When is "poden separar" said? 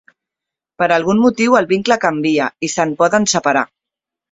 3.05-3.67